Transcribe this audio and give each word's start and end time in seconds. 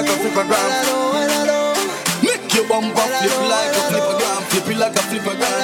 like 0.00 0.08
a 0.08 0.16
flipper 0.20 0.44
gram. 0.44 0.70
Make 2.22 2.54
your 2.54 2.66
bum 2.68 2.84
flip 2.94 3.36
like 3.48 3.76
a 3.76 3.82
flipper 3.90 4.16
gram. 4.18 4.42
Flip 4.48 4.68
it 4.68 4.76
like 4.78 4.96
a 4.96 5.02
flipper 5.02 5.36
gram. 5.36 5.59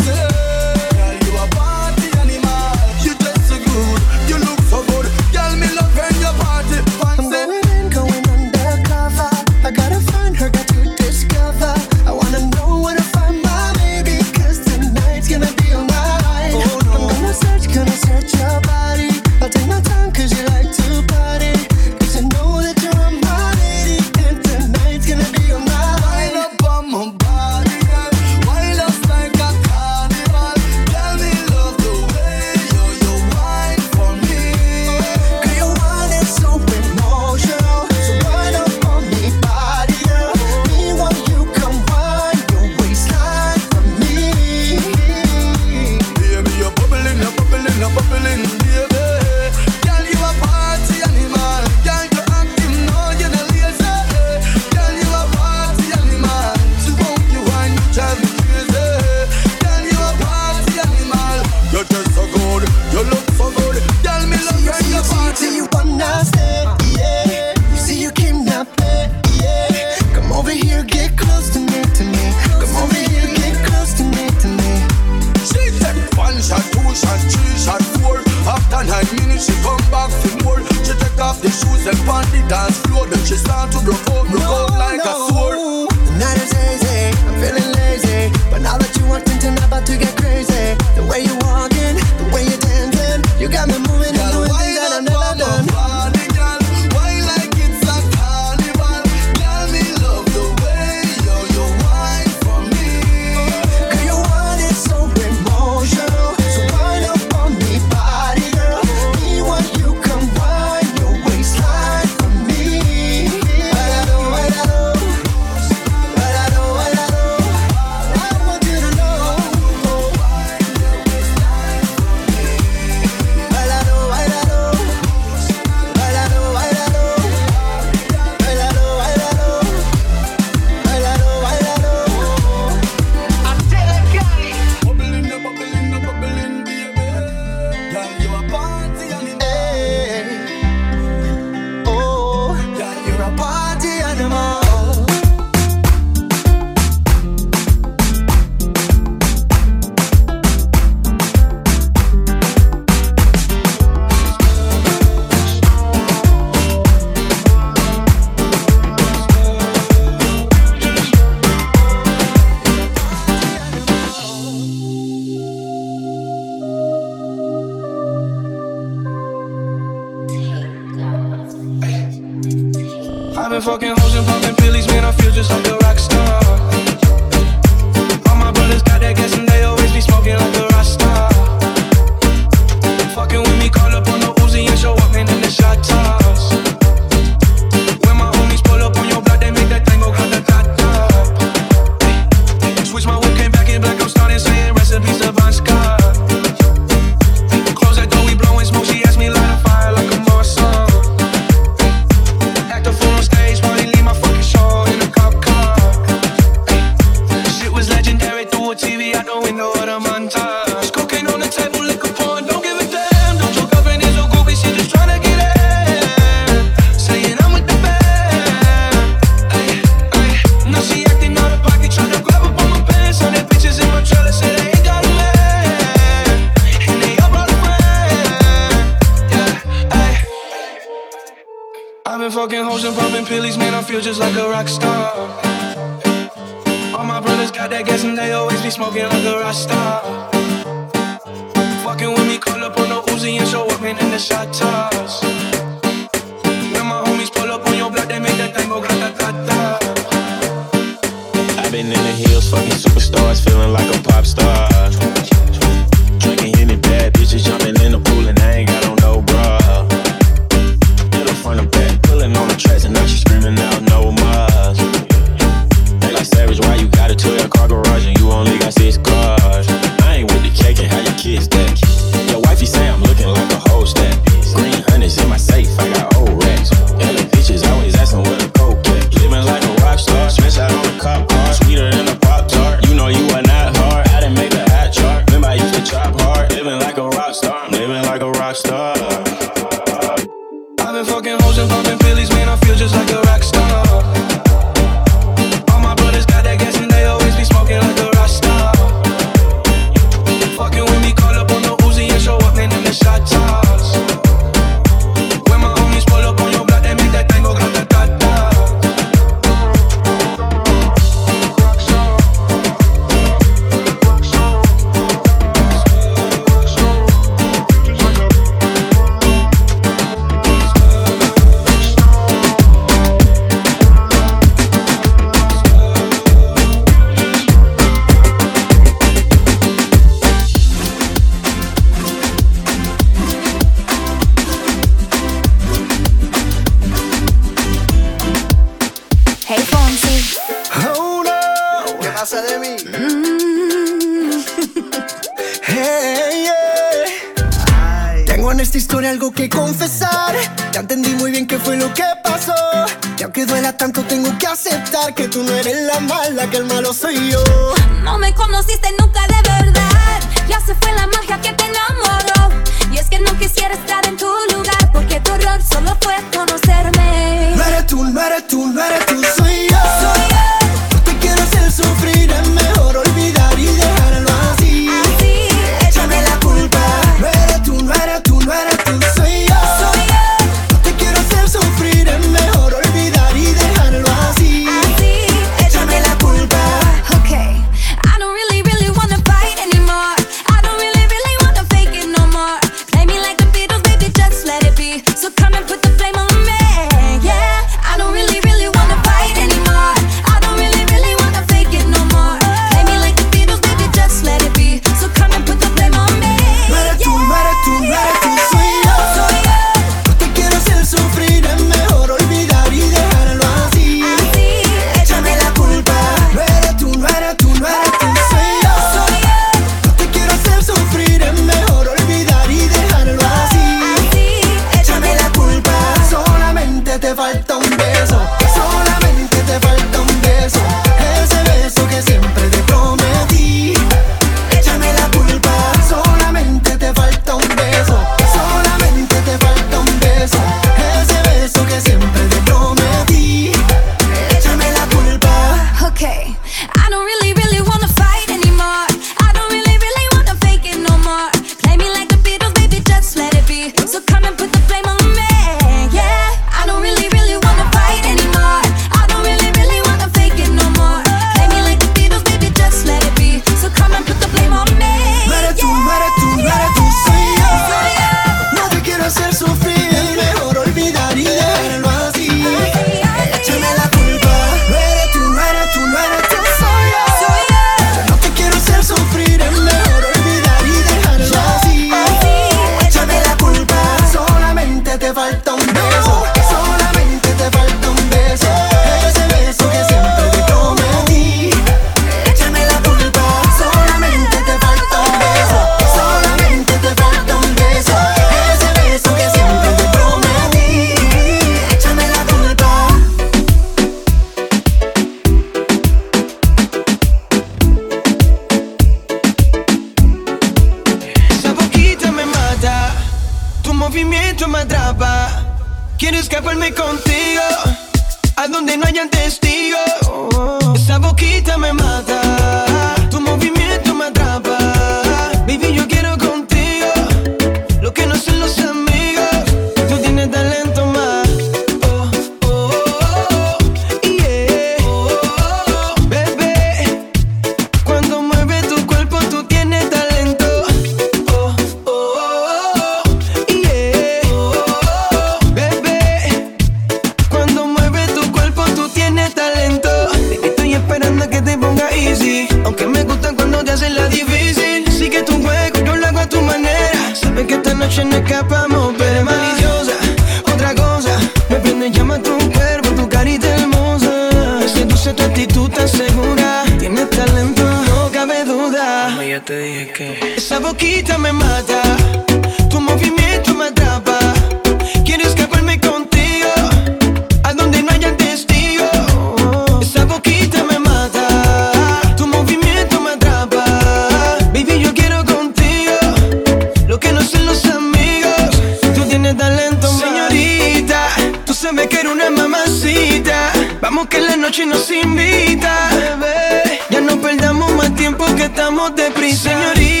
Que 594.09 594.19
la 594.19 594.35
noche 594.35 594.65
nos 594.65 594.89
invita, 594.91 595.89
bebé. 595.91 596.81
Ya 596.89 596.99
no 596.99 597.21
perdamos 597.21 597.71
más 597.75 597.95
tiempo 597.95 598.25
que 598.35 598.45
estamos 598.45 598.93
deprisa. 598.93 599.49
Señorita. 599.51 600.00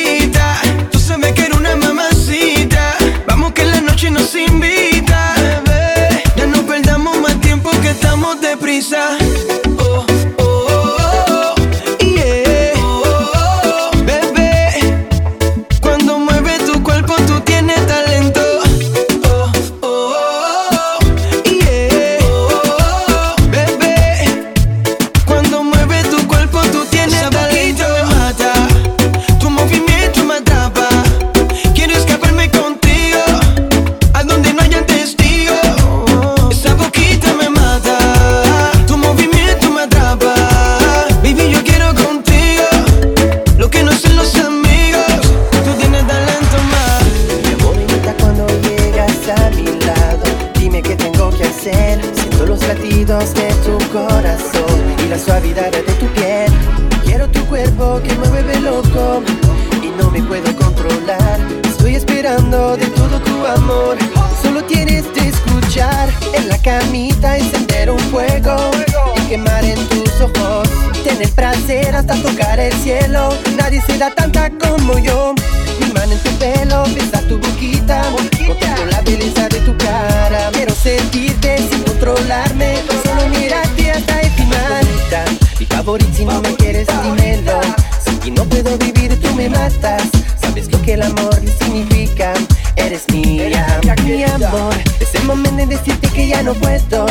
favorito 85.91 86.17
si 86.17 86.25
no 86.25 86.41
me 86.41 86.55
quieres 86.55 86.87
dímelo. 87.03 87.59
Sin 88.05 88.19
ti 88.19 88.31
no 88.31 88.45
puedo 88.45 88.77
vivir, 88.77 89.19
tú 89.19 89.33
me 89.35 89.49
matas. 89.49 90.03
Sabes 90.39 90.71
lo 90.71 90.81
que 90.81 90.93
el 90.93 91.01
amor 91.01 91.35
significa. 91.59 92.33
Eres 92.77 93.03
mía, 93.09 93.79
mi 94.03 94.23
amor. 94.23 94.73
Es 94.99 95.13
el 95.15 95.23
momento 95.25 95.57
de 95.57 95.65
decirte 95.65 96.07
que 96.09 96.27
ya 96.27 96.43
no 96.43 96.53
puedo. 96.53 97.05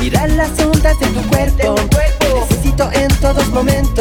Mirar 0.00 0.30
las 0.30 0.58
ondas 0.58 0.98
de 1.00 1.06
tu 1.08 1.22
cuerpo. 1.28 1.74
Necesito 2.34 2.90
en 2.92 3.08
todos 3.20 3.46
momentos. 3.48 3.93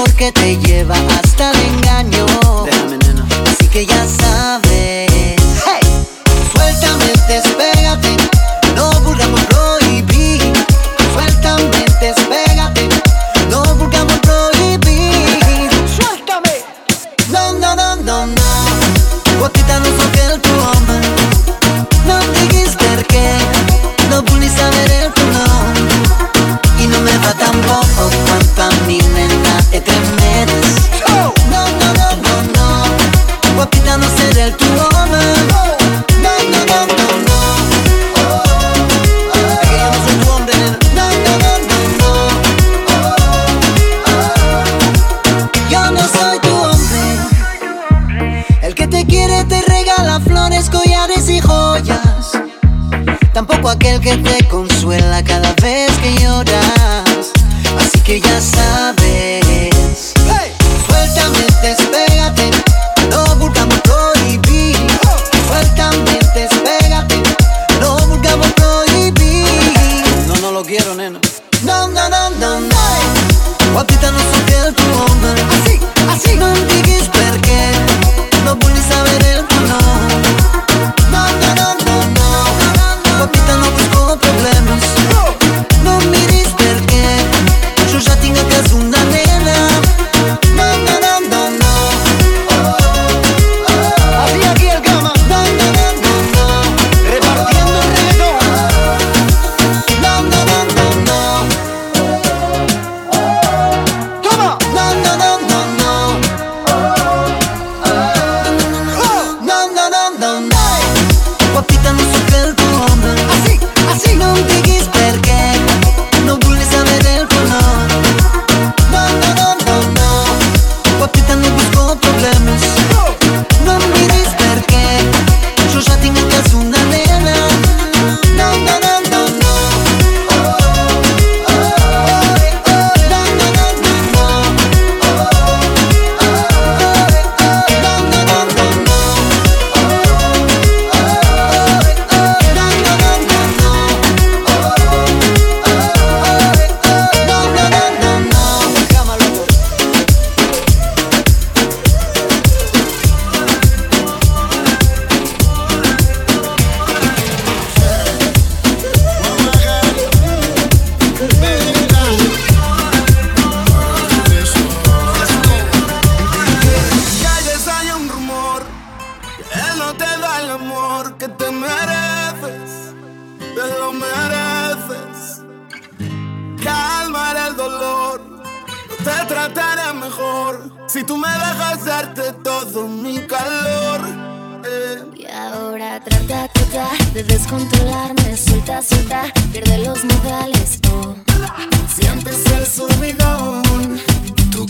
porque 0.00 0.32
te 0.32 0.56
lleva 0.56 0.94
a 0.94 1.29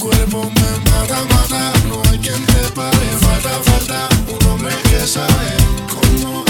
cuerpo 0.01 0.51
me 0.55 0.91
mata, 0.91 1.25
mata. 1.25 1.73
No 1.89 2.03
hay 2.11 2.19
quien 2.19 2.45
te 2.47 2.73
pare, 2.75 3.07
falta, 3.21 3.51
falta. 3.71 4.09
Un 4.29 4.49
hombre 4.49 4.75
que 4.91 5.07
sabe 5.07 5.57
cómo 5.89 6.50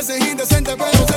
parece 0.00 0.30
indecente, 0.30 0.74
pero 0.78 1.09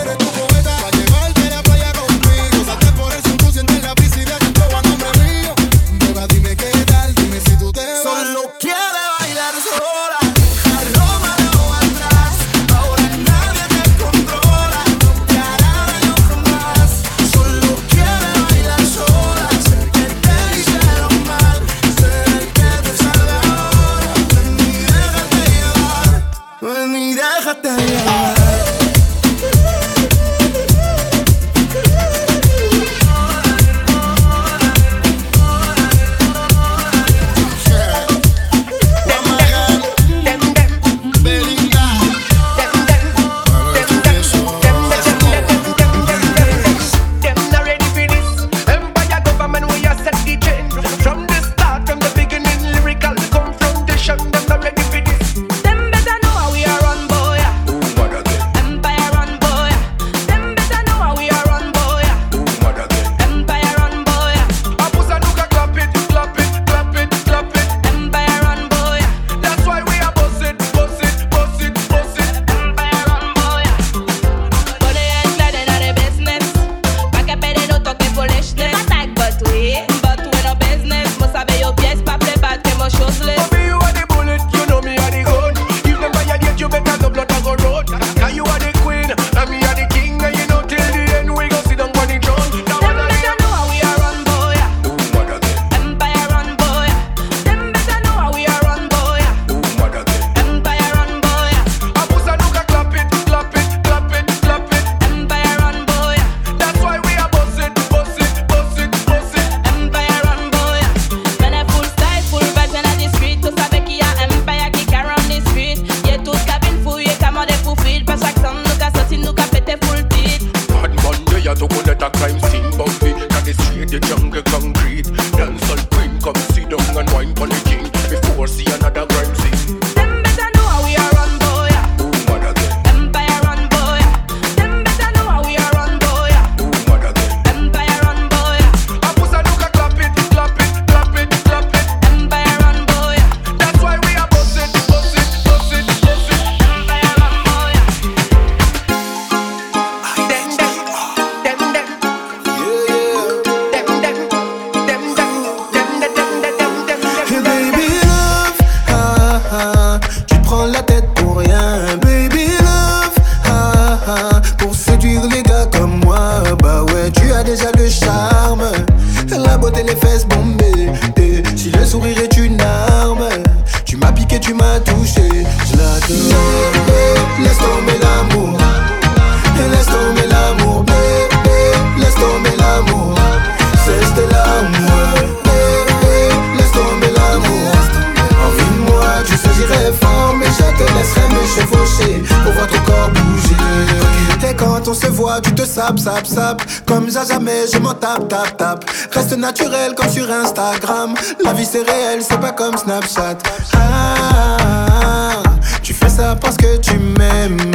sap, 195.83 195.99
sap, 195.99 196.25
sap. 196.25 196.61
Comme 196.85 197.09
ça 197.09 197.25
jamais, 197.25 197.65
je 197.71 197.77
m'en 197.77 197.93
tape, 197.93 198.29
tape, 198.29 198.57
tape. 198.57 198.85
Reste 199.11 199.37
naturel 199.37 199.93
comme 199.95 200.09
sur 200.09 200.29
Instagram. 200.31 201.13
La 201.43 201.53
vie 201.53 201.65
c'est 201.65 201.83
réel, 201.83 202.21
c'est 202.21 202.39
pas 202.39 202.51
comme 202.51 202.77
Snapchat. 202.77 203.37
Ah, 203.75 205.43
tu 205.81 205.93
fais 205.93 206.09
ça 206.09 206.35
parce 206.39 206.55
que 206.57 206.77
tu 206.77 206.97
m'aimes. 206.97 207.71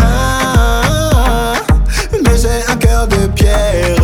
Ah, 0.00 1.54
mais 2.12 2.36
j'ai 2.36 2.72
un 2.72 2.76
cœur 2.76 3.08
de 3.08 3.26
pierre. 3.28 3.99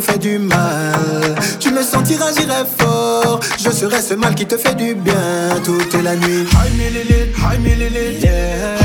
fait 0.00 0.18
du 0.18 0.38
mal. 0.38 1.34
Tu 1.58 1.70
me 1.70 1.82
sentiras, 1.82 2.32
j'irai 2.36 2.64
fort. 2.78 3.40
Je 3.58 3.70
serai 3.70 4.00
ce 4.00 4.14
mal 4.14 4.34
qui 4.34 4.46
te 4.46 4.56
fait 4.56 4.74
du 4.74 4.94
bien 4.94 5.60
toute 5.64 5.94
la 6.02 6.16
nuit. 6.16 6.46
Hi, 6.52 6.70
millilite, 6.76 7.36
hi, 7.36 8.24
yeah. 8.24 8.79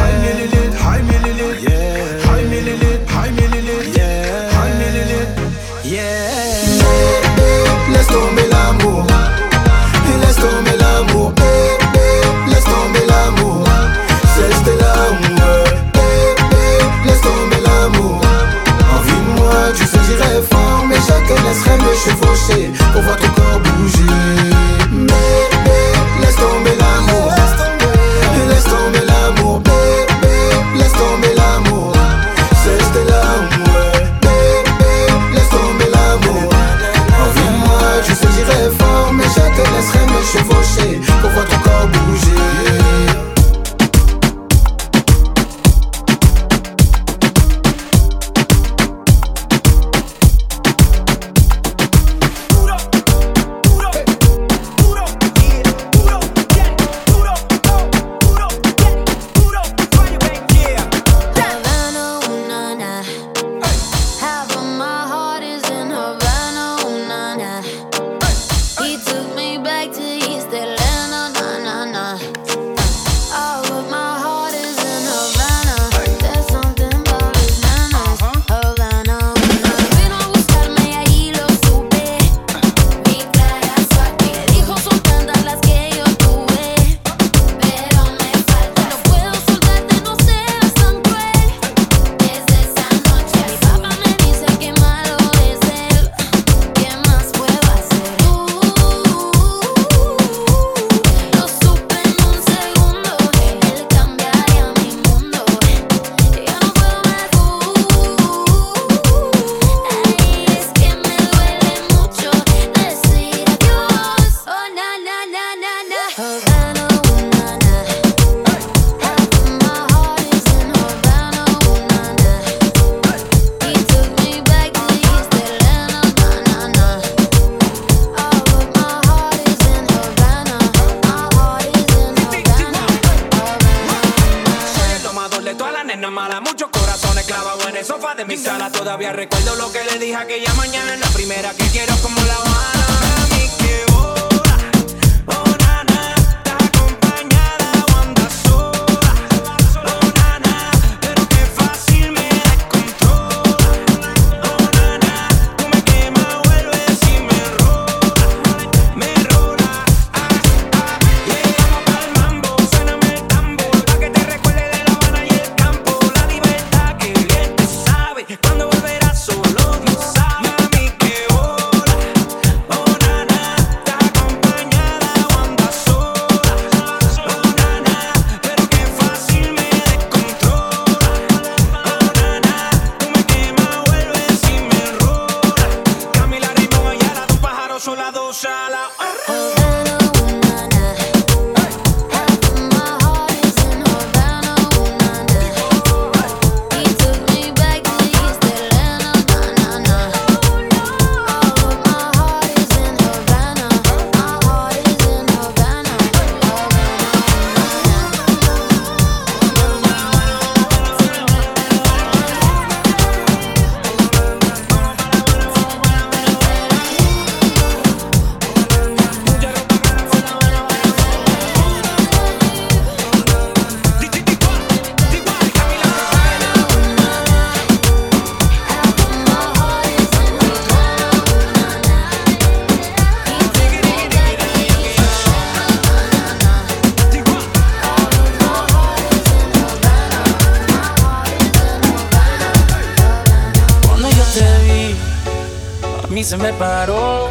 Me 246.45 246.53
paró 246.53 247.29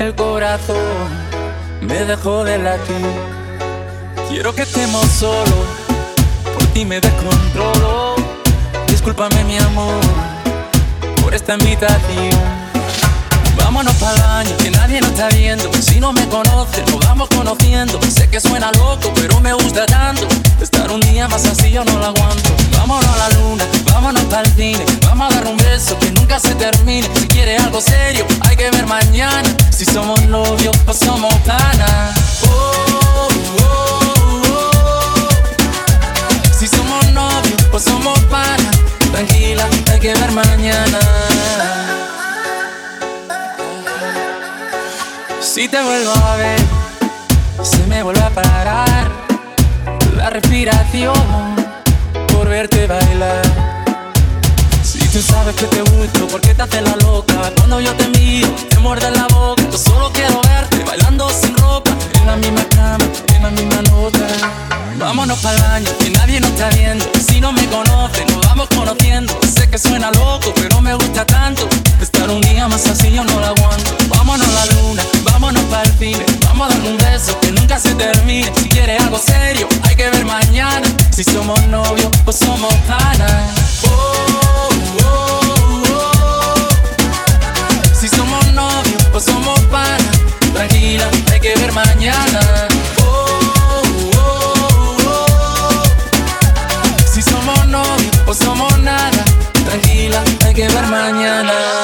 el 0.00 0.16
corazón, 0.16 1.08
me 1.80 2.04
dejó 2.04 2.42
de 2.42 2.58
latir. 2.58 3.12
Quiero 4.28 4.52
que 4.52 4.62
estemos 4.62 5.06
solos, 5.06 5.66
por 6.54 6.66
ti 6.72 6.84
me 6.84 7.00
descontrolo. 7.00 8.16
Discúlpame, 8.88 9.44
mi 9.44 9.58
amor, 9.58 10.00
por 11.22 11.34
esta 11.34 11.54
invitación. 11.54 12.63
Vámonos 13.56 13.94
para 13.94 14.14
el 14.14 14.22
baño, 14.22 14.56
que 14.58 14.70
nadie 14.70 15.00
nos 15.00 15.10
está 15.10 15.28
viendo. 15.28 15.70
Si 15.80 16.00
no 16.00 16.12
me 16.12 16.26
conoces, 16.28 16.84
nos 16.90 17.00
vamos 17.00 17.28
conociendo. 17.28 18.00
Sé 18.02 18.28
que 18.28 18.40
suena 18.40 18.70
loco, 18.72 19.12
pero 19.14 19.40
me 19.40 19.52
gusta 19.52 19.86
tanto. 19.86 20.26
Estar 20.60 20.90
un 20.90 21.00
día 21.00 21.28
más 21.28 21.44
así 21.46 21.70
yo 21.70 21.84
no 21.84 21.98
lo 21.98 22.06
aguanto. 22.06 22.50
Vámonos 22.76 23.06
a 23.06 23.16
la 23.16 23.28
luna, 23.38 23.64
vámonos 23.92 24.22
para 24.24 24.42
el 24.42 24.54
cine. 24.54 24.84
Vamos 25.02 25.30
a 25.30 25.34
dar 25.36 25.46
un 25.46 25.56
beso 25.56 25.98
que 25.98 26.10
nunca 26.12 26.38
se 26.38 26.54
termine. 26.54 27.08
Si 27.14 27.26
quieres 27.28 27.62
algo 27.62 27.80
serio, 27.80 28.26
hay 28.40 28.56
que 28.56 28.70
ver 28.70 28.86
mañana. 28.86 29.48
Si 29.70 29.84
somos 29.84 30.22
novios 30.26 30.76
o 30.86 30.92
somos 30.92 31.34
panas. 31.46 32.14
Oh, 32.46 32.72
oh, 33.14 33.28
oh. 33.62 35.28
Si 36.58 36.66
somos 36.68 37.10
novios 37.12 37.60
o 37.72 37.78
somos 37.78 38.18
panas. 38.30 38.76
Tranquila, 39.12 39.66
hay 39.92 40.00
que 40.00 40.14
ver 40.14 40.32
mañana. 40.32 40.98
Si 45.54 45.68
te 45.68 45.80
vuelvo 45.80 46.10
a 46.10 46.34
ver, 46.34 46.58
se 47.62 47.86
me 47.86 48.02
vuelve 48.02 48.20
a 48.22 48.30
parar 48.30 49.08
la 50.16 50.28
respiración 50.28 51.14
por 52.26 52.48
verte 52.48 52.88
bailar. 52.88 53.73
Tú 55.14 55.22
sabes 55.22 55.54
que 55.54 55.66
te 55.66 55.80
gusto, 55.80 56.26
¿por 56.26 56.40
qué 56.40 56.54
te 56.54 56.80
la 56.80 56.96
loca? 56.96 57.34
Cuando 57.56 57.80
yo 57.80 57.94
te 57.94 58.08
miro, 58.18 58.48
te 58.68 58.80
muerde 58.80 59.12
la 59.12 59.28
boca. 59.28 59.62
Yo 59.70 59.78
solo 59.78 60.10
quiero 60.12 60.42
verte 60.42 60.82
bailando 60.82 61.30
sin 61.30 61.56
ropa, 61.56 61.92
en 62.14 62.26
la 62.26 62.34
misma 62.34 62.64
cama, 62.64 63.06
en 63.32 63.42
la 63.44 63.50
misma 63.50 63.80
nota. 63.82 64.26
Vámonos 64.98 65.38
para 65.38 65.54
el 65.54 65.62
baño, 65.62 65.98
que 66.00 66.10
nadie 66.10 66.40
nos 66.40 66.50
está 66.50 66.68
viendo. 66.70 67.06
Si 67.28 67.40
no 67.40 67.52
me 67.52 67.64
conoces, 67.68 68.26
nos 68.26 68.44
vamos 68.44 68.68
conociendo. 68.74 69.38
Sé 69.56 69.70
que 69.70 69.78
suena 69.78 70.10
loco, 70.10 70.52
pero 70.56 70.80
me 70.80 70.94
gusta 70.94 71.24
tanto. 71.24 71.68
Estar 72.00 72.28
un 72.28 72.40
día 72.40 72.66
más 72.66 72.84
así 72.88 73.12
yo 73.12 73.22
no 73.22 73.38
lo 73.38 73.46
aguanto. 73.46 73.96
Vámonos 74.08 74.48
a 74.48 74.66
la 74.66 74.66
luna, 74.74 75.04
vámonos 75.22 75.62
para 75.70 75.84
el 75.84 75.96
cine. 75.96 76.26
Vamos 76.44 76.66
a 76.66 76.74
darle 76.74 76.90
un 76.90 76.98
beso 76.98 77.38
que 77.38 77.52
nunca 77.52 77.78
se 77.78 77.94
termine. 77.94 78.50
Si 78.56 78.68
quieres 78.68 79.00
algo 79.00 79.20
serio, 79.24 79.68
hay 79.84 79.94
que 79.94 80.10
ver 80.10 80.24
mañana. 80.24 80.88
Si 81.12 81.22
somos 81.22 81.64
novios, 81.68 82.10
pues 82.24 82.36
somos 82.36 82.74
panas. 82.88 83.63
Oh, 83.86 84.68
oh, 85.04 85.82
oh. 85.84 86.68
Si 87.94 88.08
somos 88.08 88.44
novios, 88.52 89.02
pues 89.12 89.24
somos 89.24 89.60
panas. 89.70 90.18
Tranquila, 90.52 91.08
hay 100.46 100.54
que 100.54 100.68
ver 100.68 100.86
mañana. 100.86 101.83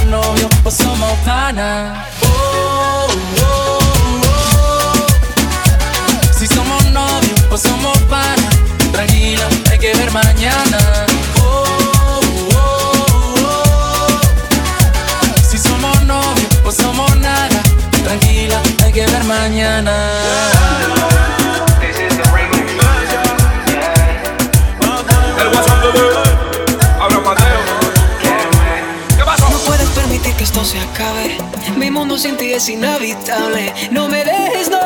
es 32.61 32.69
inhabitable. 32.69 33.73
No 33.89 34.07
me 34.07 34.23
dejes, 34.23 34.69
no. 34.69 34.79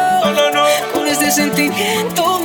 Con 0.94 1.08
este 1.08 1.30
sentimiento, 1.30 2.40
no. 2.40 2.45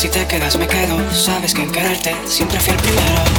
si 0.00 0.08
te 0.08 0.26
quedas 0.26 0.56
me 0.56 0.66
quedo, 0.66 0.98
sabes 1.12 1.52
que 1.52 1.60
en 1.60 1.70
quererte 1.70 2.16
siempre 2.24 2.58
fui 2.58 2.72
el 2.72 2.80
primero. 2.80 3.29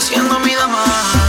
Siendo 0.00 0.40
mi 0.40 0.54
dama. 0.54 1.19